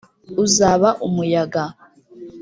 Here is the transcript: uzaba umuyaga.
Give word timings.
uzaba 0.43 0.89
umuyaga. 1.07 1.63